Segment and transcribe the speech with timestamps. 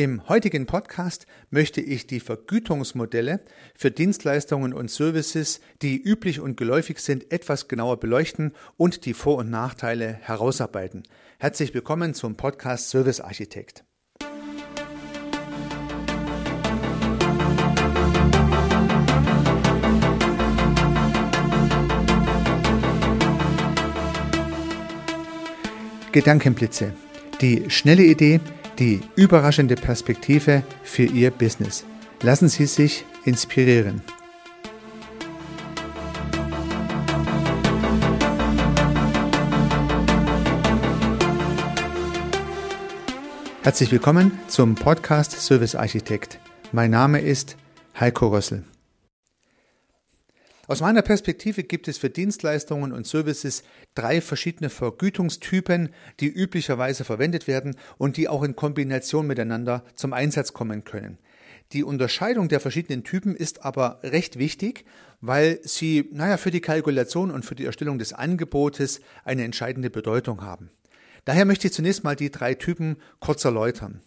[0.00, 3.40] Im heutigen Podcast möchte ich die Vergütungsmodelle
[3.74, 9.36] für Dienstleistungen und Services, die üblich und geläufig sind, etwas genauer beleuchten und die Vor-
[9.36, 11.02] und Nachteile herausarbeiten.
[11.38, 13.84] Herzlich willkommen zum Podcast Service Architekt.
[26.12, 26.94] Gedankenblitze.
[27.42, 28.40] Die schnelle Idee,
[28.80, 31.84] die überraschende Perspektive für Ihr Business.
[32.22, 34.02] Lassen Sie sich inspirieren.
[43.62, 46.40] Herzlich willkommen zum Podcast Service Architekt.
[46.72, 47.56] Mein Name ist
[47.98, 48.64] Heiko Rössel.
[50.70, 53.64] Aus meiner Perspektive gibt es für Dienstleistungen und Services
[53.96, 55.88] drei verschiedene Vergütungstypen,
[56.20, 61.18] die üblicherweise verwendet werden und die auch in Kombination miteinander zum Einsatz kommen können.
[61.72, 64.84] Die Unterscheidung der verschiedenen Typen ist aber recht wichtig,
[65.20, 70.40] weil sie, naja, für die Kalkulation und für die Erstellung des Angebotes eine entscheidende Bedeutung
[70.40, 70.70] haben.
[71.24, 74.02] Daher möchte ich zunächst mal die drei Typen kurz erläutern.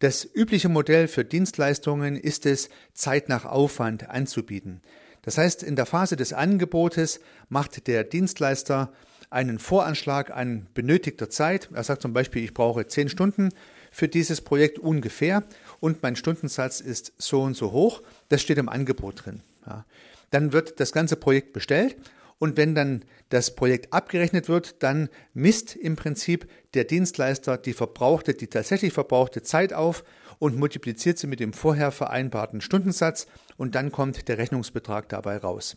[0.00, 4.82] Das übliche Modell für Dienstleistungen ist es, Zeit nach Aufwand anzubieten.
[5.22, 8.92] Das heißt, in der Phase des Angebotes macht der Dienstleister
[9.30, 11.70] einen Voranschlag an benötigter Zeit.
[11.72, 13.50] Er sagt zum Beispiel, ich brauche zehn Stunden
[13.90, 15.44] für dieses Projekt ungefähr
[15.80, 18.02] und mein Stundensatz ist so und so hoch.
[18.28, 19.40] Das steht im Angebot drin.
[19.66, 19.84] Ja.
[20.30, 21.96] Dann wird das ganze Projekt bestellt
[22.38, 28.34] und wenn dann das Projekt abgerechnet wird, dann misst im Prinzip der Dienstleister die verbrauchte,
[28.34, 30.04] die tatsächlich verbrauchte Zeit auf
[30.42, 35.76] und multipliziert sie mit dem vorher vereinbarten Stundensatz und dann kommt der Rechnungsbetrag dabei raus.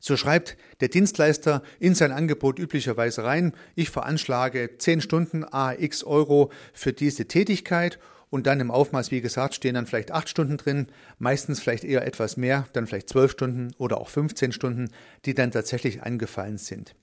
[0.00, 6.02] So schreibt der Dienstleister in sein Angebot üblicherweise rein, ich veranschlage 10 Stunden a x
[6.02, 10.56] Euro für diese Tätigkeit und dann im Aufmaß, wie gesagt, stehen dann vielleicht 8 Stunden
[10.56, 10.88] drin,
[11.20, 14.90] meistens vielleicht eher etwas mehr, dann vielleicht 12 Stunden oder auch 15 Stunden,
[15.24, 16.96] die dann tatsächlich angefallen sind.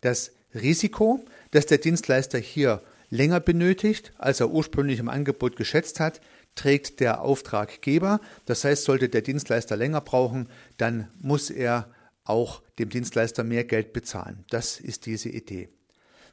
[0.00, 2.80] Das Risiko, dass der Dienstleister hier
[3.10, 6.20] länger benötigt, als er ursprünglich im Angebot geschätzt hat,
[6.54, 8.20] trägt der Auftraggeber.
[8.46, 10.48] Das heißt, sollte der Dienstleister länger brauchen,
[10.78, 11.90] dann muss er
[12.24, 14.44] auch dem Dienstleister mehr Geld bezahlen.
[14.50, 15.68] Das ist diese Idee.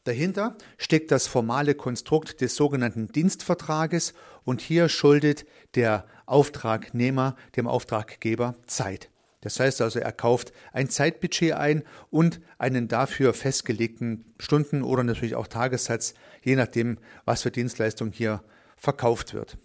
[0.04, 4.14] Dahinter steckt das formale Konstrukt des sogenannten Dienstvertrages
[4.46, 5.46] und hier schuldet
[5.76, 9.10] der Auftragnehmer dem Auftraggeber Zeit.
[9.42, 15.36] Das heißt also, er kauft ein Zeitbudget ein und einen dafür festgelegten Stunden- oder natürlich
[15.36, 18.44] auch Tagessatz, je nachdem, was für Dienstleistung hier
[18.78, 19.58] verkauft wird.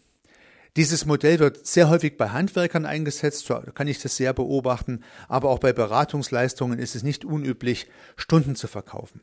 [0.76, 5.50] Dieses Modell wird sehr häufig bei Handwerkern eingesetzt, so kann ich das sehr beobachten, aber
[5.50, 9.20] auch bei Beratungsleistungen ist es nicht unüblich, Stunden zu verkaufen.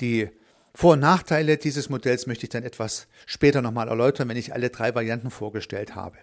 [0.00, 0.30] Die
[0.72, 4.70] Vor- und Nachteile dieses Modells möchte ich dann etwas später nochmal erläutern, wenn ich alle
[4.70, 6.18] drei Varianten vorgestellt habe.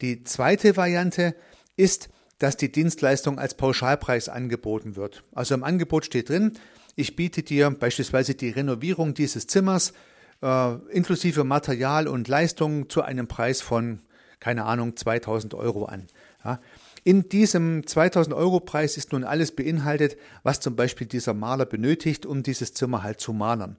[0.00, 1.34] Die zweite Variante
[1.76, 5.24] ist, dass die Dienstleistung als Pauschalpreis angeboten wird.
[5.32, 6.52] Also im Angebot steht drin,
[6.94, 9.92] ich biete dir beispielsweise die Renovierung dieses Zimmers
[10.42, 14.00] äh, inklusive Material und Leistung zu einem Preis von,
[14.40, 16.06] keine Ahnung, 2000 Euro an.
[16.44, 16.60] Ja.
[17.04, 22.26] In diesem 2000 Euro Preis ist nun alles beinhaltet, was zum Beispiel dieser Maler benötigt,
[22.26, 23.76] um dieses Zimmer halt zu malern.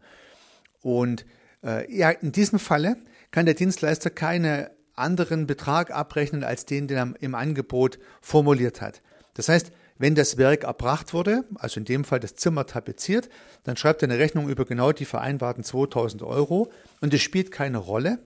[0.82, 1.26] Und
[1.64, 2.98] äh, ja, in diesem Falle
[3.32, 9.02] kann der Dienstleister keine anderen Betrag abrechnen als den, den er im Angebot formuliert hat.
[9.34, 13.30] Das heißt, wenn das Werk erbracht wurde, also in dem Fall das Zimmer tapeziert,
[13.64, 16.72] dann schreibt er eine Rechnung über genau die vereinbarten 2000 Euro
[17.02, 18.20] und es spielt keine Rolle,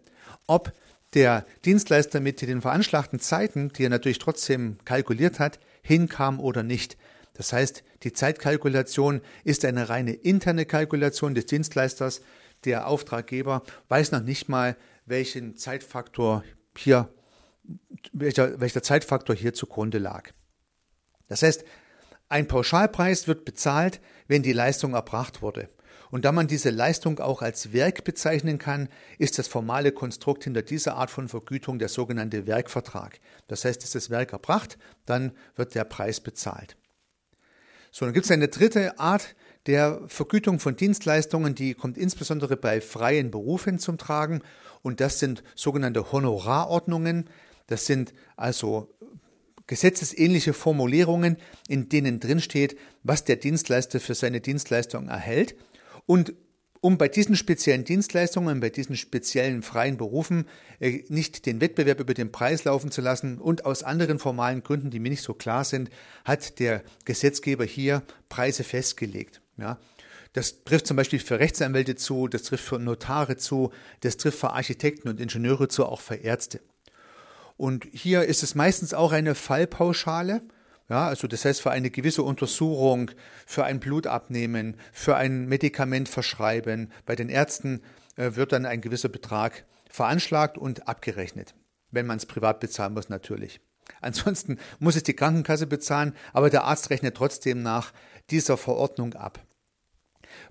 [0.47, 0.73] ob
[1.13, 6.97] der Dienstleister mit den veranschlagten Zeiten, die er natürlich trotzdem kalkuliert hat, hinkam oder nicht.
[7.33, 12.21] Das heißt, die Zeitkalkulation ist eine reine interne Kalkulation des Dienstleisters.
[12.65, 16.43] Der Auftraggeber weiß noch nicht mal, welchen Zeitfaktor
[16.77, 17.13] hier,
[18.13, 20.31] welcher, welcher Zeitfaktor hier zugrunde lag.
[21.27, 21.63] Das heißt,
[22.29, 25.69] ein Pauschalpreis wird bezahlt, wenn die Leistung erbracht wurde.
[26.11, 30.61] Und da man diese Leistung auch als Werk bezeichnen kann, ist das formale Konstrukt hinter
[30.61, 33.19] dieser Art von Vergütung der sogenannte Werkvertrag.
[33.47, 36.75] Das heißt, ist das Werk erbracht, dann wird der Preis bezahlt.
[37.91, 39.35] So, dann gibt es eine dritte Art
[39.67, 44.41] der Vergütung von Dienstleistungen, die kommt insbesondere bei freien Berufen zum Tragen
[44.81, 47.29] und das sind sogenannte Honorarordnungen.
[47.67, 48.89] Das sind also
[49.67, 51.37] gesetzesähnliche Formulierungen,
[51.67, 55.55] in denen drin steht, was der Dienstleister für seine Dienstleistung erhält.
[56.05, 56.33] Und
[56.81, 60.45] um bei diesen speziellen Dienstleistungen, bei diesen speziellen freien Berufen
[60.79, 64.89] äh, nicht den Wettbewerb über den Preis laufen zu lassen und aus anderen formalen Gründen,
[64.89, 65.91] die mir nicht so klar sind,
[66.25, 69.40] hat der Gesetzgeber hier Preise festgelegt.
[69.61, 69.77] Ja.
[70.33, 73.71] Das trifft zum Beispiel für Rechtsanwälte zu, das trifft für Notare zu,
[74.01, 76.61] das trifft für Architekten und Ingenieure zu, auch für Ärzte.
[77.57, 80.41] Und hier ist es meistens auch eine Fallpauschale.
[80.89, 83.11] Ja, also das heißt für eine gewisse Untersuchung,
[83.45, 86.91] für ein Blutabnehmen, für ein Medikament verschreiben.
[87.05, 87.81] Bei den Ärzten
[88.15, 91.55] äh, wird dann ein gewisser Betrag veranschlagt und abgerechnet,
[91.91, 93.61] wenn man es privat bezahlen muss natürlich.
[93.99, 97.93] Ansonsten muss es die Krankenkasse bezahlen, aber der Arzt rechnet trotzdem nach
[98.29, 99.39] dieser Verordnung ab.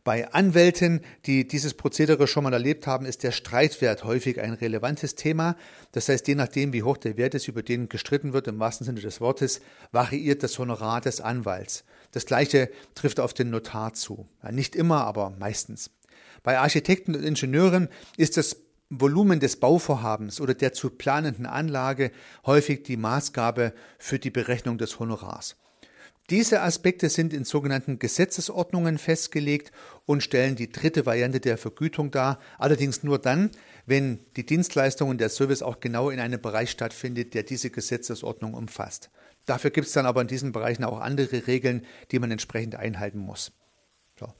[0.05, 5.15] Bei Anwälten, die dieses Prozedere schon mal erlebt haben, ist der Streitwert häufig ein relevantes
[5.15, 5.57] Thema.
[5.93, 8.85] Das heißt, je nachdem, wie hoch der Wert ist, über den gestritten wird, im wahrsten
[8.85, 9.61] Sinne des Wortes,
[9.93, 11.85] variiert das Honorar des Anwalts.
[12.13, 14.29] Das gleiche trifft auf den Notar zu.
[14.51, 15.91] Nicht immer, aber meistens.
[16.43, 18.57] Bei Architekten und Ingenieuren ist das
[18.89, 22.11] Volumen des Bauvorhabens oder der zu planenden Anlage
[22.45, 25.57] häufig die Maßgabe für die Berechnung des Honorars.
[26.31, 29.73] Diese Aspekte sind in sogenannten Gesetzesordnungen festgelegt
[30.07, 33.51] und stellen die dritte Variante der Vergütung dar, allerdings nur dann,
[33.85, 38.55] wenn die Dienstleistung und der Service auch genau in einem Bereich stattfindet, der diese Gesetzesordnung
[38.55, 39.11] umfasst.
[39.45, 43.19] Dafür gibt es dann aber in diesen Bereichen auch andere Regeln, die man entsprechend einhalten
[43.19, 43.51] muss.
[44.19, 44.33] So.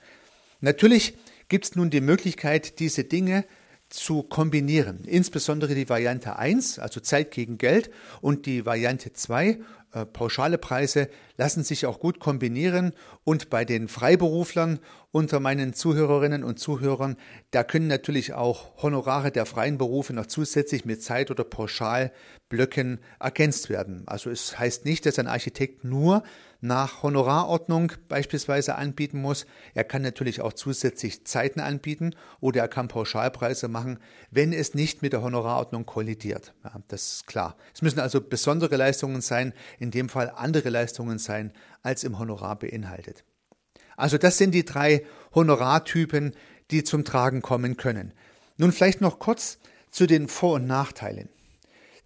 [0.61, 3.45] Natürlich gibt es nun die Möglichkeit, diese Dinge
[3.91, 5.05] zu kombinieren.
[5.05, 7.91] Insbesondere die Variante 1, also Zeit gegen Geld,
[8.21, 9.59] und die Variante 2,
[9.93, 12.93] äh, pauschale Preise, lassen sich auch gut kombinieren.
[13.25, 14.79] Und bei den Freiberuflern
[15.11, 17.17] unter meinen Zuhörerinnen und Zuhörern,
[17.51, 23.69] da können natürlich auch Honorare der freien Berufe noch zusätzlich mit Zeit- oder Pauschalblöcken ergänzt
[23.69, 24.05] werden.
[24.07, 26.23] Also es heißt nicht, dass ein Architekt nur
[26.61, 29.47] nach Honorarordnung beispielsweise anbieten muss.
[29.75, 33.99] Er kann natürlich auch zusätzlich Zeiten anbieten oder er kann Pauschalpreise machen,
[34.31, 36.55] wenn es nicht mit der Honorarordnung kollidiert.
[36.65, 37.57] Ja, das ist klar.
[37.75, 41.53] Es müssen also besondere Leistungen sein, in dem Fall andere Leistungen sein,
[41.83, 43.25] als im Honorar beinhaltet.
[43.97, 45.05] Also das sind die drei
[45.35, 46.35] Honorartypen,
[46.71, 48.13] die zum Tragen kommen können.
[48.57, 49.59] Nun vielleicht noch kurz
[49.91, 51.29] zu den Vor- und Nachteilen.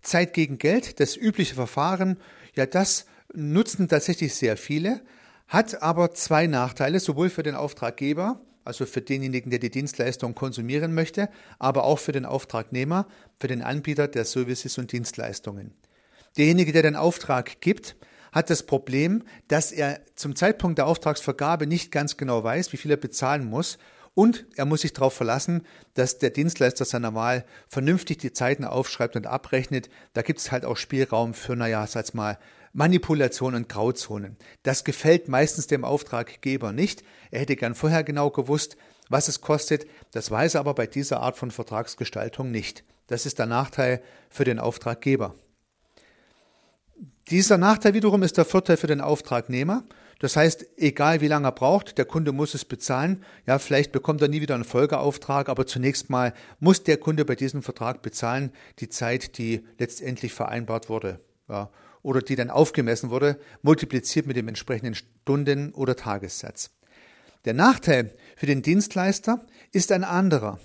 [0.03, 2.19] Zeit gegen Geld, das übliche Verfahren,
[2.55, 5.01] ja, das nutzen tatsächlich sehr viele,
[5.49, 10.95] hat aber zwei Nachteile, sowohl für den Auftraggeber, also für denjenigen, der die Dienstleistung konsumieren
[10.95, 11.29] möchte,
[11.59, 13.07] aber auch für den Auftragnehmer,
[13.39, 15.75] für den Anbieter der Services und Dienstleistungen.
[16.37, 17.97] Derjenige, der den Auftrag gibt,
[18.33, 22.91] hat das Problem, dass er zum Zeitpunkt der Auftragsvergabe nicht ganz genau weiß, wie viel
[22.91, 23.79] er bezahlen muss
[24.15, 25.63] und er muss sich darauf verlassen,
[25.95, 29.89] dass der Dienstleister seiner Wahl vernünftig die Zeiten aufschreibt und abrechnet.
[30.15, 32.39] Da gibt es halt auch Spielraum für, naja, sag mal,
[32.75, 34.37] Manipulation und Grauzonen.
[34.65, 37.05] Das gefällt meistens dem Auftraggeber nicht.
[37.31, 38.77] Er hätte gern vorher genau gewusst,
[39.09, 39.87] was es kostet.
[40.11, 42.85] Das weiß er aber bei dieser Art von Vertragsgestaltung nicht.
[43.07, 45.37] Das ist der Nachteil für den Auftraggeber.
[47.31, 49.85] Dieser Nachteil wiederum ist der Vorteil für den Auftragnehmer.
[50.19, 53.25] Das heißt, egal wie lange er braucht, der Kunde muss es bezahlen.
[53.47, 57.37] Ja, vielleicht bekommt er nie wieder einen Folgeauftrag, aber zunächst mal muss der Kunde bei
[57.37, 61.21] diesem Vertrag bezahlen die Zeit, die letztendlich vereinbart wurde.
[61.49, 61.71] Ja,
[62.05, 66.71] oder die dann aufgemessen wurde, multipliziert mit dem entsprechenden Stunden- oder Tagessatz.
[67.45, 70.61] Der Nachteil für den Dienstleister ist ein anderer.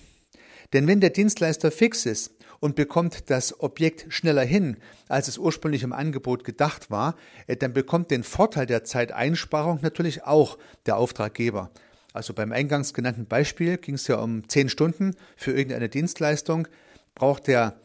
[0.74, 4.77] Denn wenn der Dienstleister fix ist und bekommt das Objekt schneller hin,
[5.07, 7.15] als es ursprünglich im Angebot gedacht war,
[7.47, 11.71] äh, dann bekommt den Vorteil der Zeiteinsparung natürlich auch der Auftraggeber.
[12.13, 16.68] Also beim eingangs genannten Beispiel ging es ja um zehn Stunden für irgendeine Dienstleistung.
[17.15, 17.80] Braucht der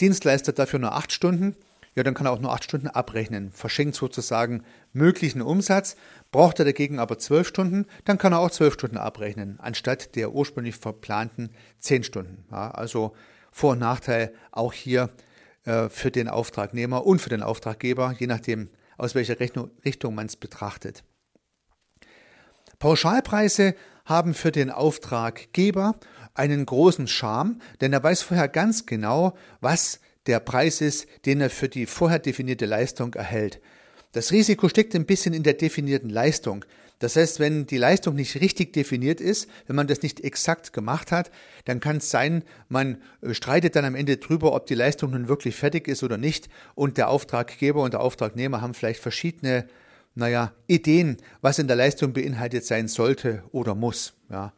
[0.00, 1.56] Dienstleister dafür nur acht Stunden,
[1.94, 5.96] ja, dann kann er auch nur acht Stunden abrechnen, verschenkt sozusagen möglichen Umsatz.
[6.30, 10.32] Braucht er dagegen aber zwölf Stunden, dann kann er auch zwölf Stunden abrechnen, anstatt der
[10.32, 12.44] ursprünglich verplanten zehn Stunden.
[12.50, 13.12] Ja, also
[13.50, 15.10] vor- und Nachteil auch hier
[15.64, 20.26] äh, für den Auftragnehmer und für den Auftraggeber, je nachdem, aus welcher Rechnung, Richtung man
[20.26, 21.04] es betrachtet.
[22.78, 25.96] Pauschalpreise haben für den Auftraggeber
[26.34, 31.50] einen großen Charme, denn er weiß vorher ganz genau, was der Preis ist, den er
[31.50, 33.60] für die vorher definierte Leistung erhält.
[34.12, 36.64] Das Risiko steckt ein bisschen in der definierten Leistung.
[37.02, 41.10] Das heißt, wenn die Leistung nicht richtig definiert ist, wenn man das nicht exakt gemacht
[41.10, 41.32] hat,
[41.64, 45.26] dann kann es sein, man äh, streitet dann am Ende drüber, ob die Leistung nun
[45.26, 46.48] wirklich fertig ist oder nicht.
[46.76, 49.66] Und der Auftraggeber und der Auftragnehmer haben vielleicht verschiedene,
[50.14, 54.12] naja, Ideen, was in der Leistung beinhaltet sein sollte oder muss.
[54.30, 54.52] Ja.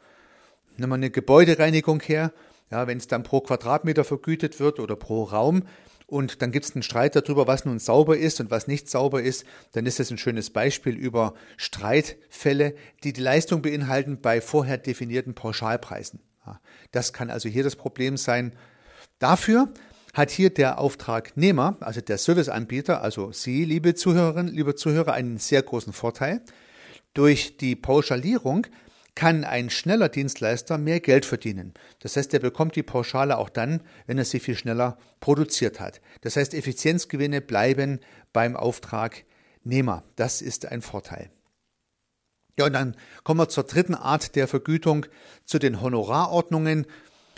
[0.77, 2.31] Nehmen wir eine Gebäudereinigung her.
[2.75, 5.63] Ja, wenn es dann pro Quadratmeter vergütet wird oder pro Raum,
[6.09, 9.23] und dann gibt es einen Streit darüber, was nun sauber ist und was nicht sauber
[9.23, 14.77] ist, dann ist das ein schönes Beispiel über Streitfälle, die die Leistung beinhalten bei vorher
[14.77, 16.19] definierten Pauschalpreisen.
[16.91, 18.55] Das kann also hier das Problem sein.
[19.21, 19.73] Dafür
[20.13, 25.63] hat hier der Auftragnehmer, also der Serviceanbieter, also Sie, liebe Zuhörerinnen, liebe Zuhörer, einen sehr
[25.63, 26.43] großen Vorteil.
[27.15, 28.67] Durch die Pauschalierung
[29.15, 31.75] kann ein schneller Dienstleister mehr Geld verdienen.
[32.01, 36.01] Das heißt, er bekommt die Pauschale auch dann, wenn er sie viel schneller produziert hat.
[36.23, 38.01] Das heißt, Effizienzgewinne bleiben
[38.33, 40.03] beim Auftragnehmer.
[40.17, 41.31] Das ist ein Vorteil.
[42.59, 45.07] Ja, und dann kommen wir zur dritten Art der Vergütung,
[45.45, 46.87] zu den Honorarordnungen.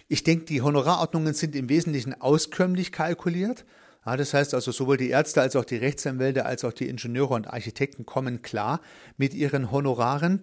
[0.08, 3.64] Ich denke, die Honorarordnungen sind im Wesentlichen auskömmlich kalkuliert.
[4.04, 7.34] Ja, das heißt also, sowohl die Ärzte als auch die Rechtsanwälte als auch die Ingenieure
[7.34, 8.80] und Architekten kommen klar
[9.16, 10.42] mit ihren Honoraren.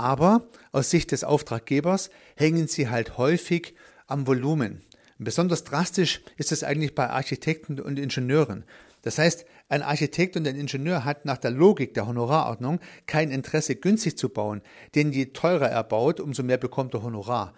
[0.00, 3.74] Aber aus Sicht des Auftraggebers hängen sie halt häufig
[4.06, 4.80] am Volumen.
[5.18, 8.64] Besonders drastisch ist es eigentlich bei Architekten und Ingenieuren.
[9.02, 13.76] Das heißt, ein Architekt und ein Ingenieur hat nach der Logik der Honorarordnung kein Interesse,
[13.76, 14.62] günstig zu bauen,
[14.94, 17.52] denn je teurer er baut, umso mehr bekommt er Honorar.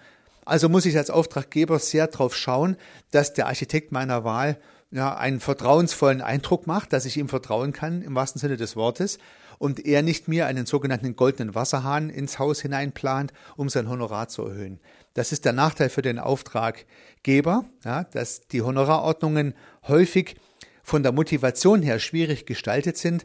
[0.45, 2.77] Also muss ich als Auftraggeber sehr darauf schauen,
[3.13, 4.59] dass der Architekt meiner Wahl
[4.91, 9.21] ja, einen vertrauensvollen Eindruck macht, dass ich ihm vertrauen kann, im wahrsten Sinne des Wortes,
[9.62, 14.45] und er nicht mir einen sogenannten goldenen Wasserhahn ins Haus hineinplant, um sein Honorar zu
[14.45, 14.81] erhöhen.
[15.14, 19.54] Das ist der Nachteil für den Auftraggeber, ja, dass die Honorarordnungen
[19.87, 20.35] häufig
[20.83, 23.25] von der Motivation her schwierig gestaltet sind.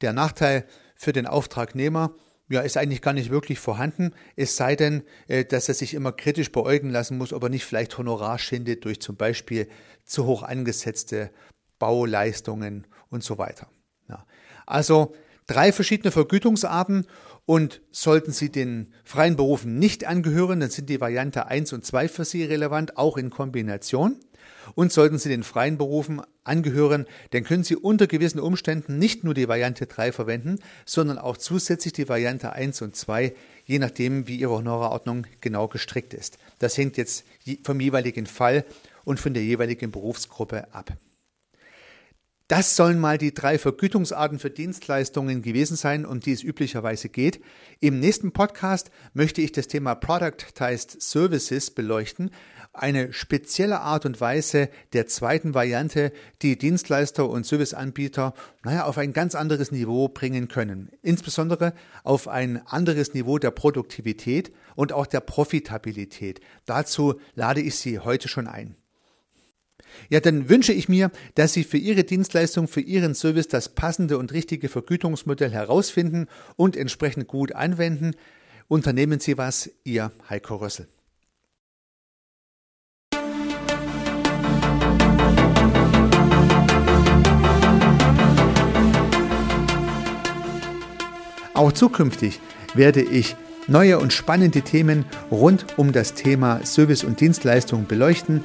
[0.00, 0.64] Der Nachteil
[0.96, 2.12] für den Auftragnehmer
[2.48, 6.10] ja, ist eigentlich gar nicht wirklich vorhanden, es sei denn, äh, dass er sich immer
[6.10, 9.68] kritisch beäugen lassen muss, ob er nicht vielleicht Honorar schindet durch zum Beispiel
[10.04, 11.30] zu hoch angesetzte
[11.78, 13.68] Bauleistungen und so weiter.
[14.08, 14.26] Ja.
[14.66, 15.14] Also
[15.46, 17.06] drei verschiedene Vergütungsarten
[17.44, 22.08] und sollten Sie den freien Berufen nicht angehören, dann sind die Variante 1 und 2
[22.08, 24.16] für Sie relevant, auch in Kombination.
[24.74, 29.34] Und sollten Sie den freien Berufen angehören, dann können Sie unter gewissen Umständen nicht nur
[29.34, 33.34] die Variante 3 verwenden, sondern auch zusätzlich die Variante 1 und 2,
[33.64, 36.38] je nachdem, wie Ihre Honorarordnung genau gestrickt ist.
[36.58, 37.24] Das hängt jetzt
[37.62, 38.64] vom jeweiligen Fall
[39.04, 40.96] und von der jeweiligen Berufsgruppe ab.
[42.48, 47.40] Das sollen mal die drei Vergütungsarten für Dienstleistungen gewesen sein, um die es üblicherweise geht.
[47.80, 52.30] Im nächsten Podcast möchte ich das Thema Productized Services beleuchten,
[52.72, 59.12] eine spezielle Art und Weise der zweiten Variante, die Dienstleister und Serviceanbieter, naja, auf ein
[59.12, 60.90] ganz anderes Niveau bringen können.
[61.02, 61.72] Insbesondere
[62.04, 66.40] auf ein anderes Niveau der Produktivität und auch der Profitabilität.
[66.64, 68.76] Dazu lade ich Sie heute schon ein.
[70.08, 74.18] Ja, dann wünsche ich mir, dass Sie für Ihre Dienstleistung, für Ihren Service das passende
[74.18, 76.26] und richtige Vergütungsmodell herausfinden
[76.56, 78.12] und entsprechend gut anwenden.
[78.68, 80.88] Unternehmen Sie was, Ihr Heiko Rössel.
[91.56, 92.38] Auch zukünftig
[92.74, 93.34] werde ich
[93.66, 98.44] neue und spannende Themen rund um das Thema Service und Dienstleistung beleuchten